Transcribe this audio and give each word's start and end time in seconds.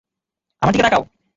আমার 0.61 0.73
দিকে 0.73 0.85
তাকাও! 0.85 1.03